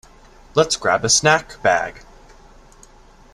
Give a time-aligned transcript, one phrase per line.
[0.55, 2.03] Let’s grab a snack bag.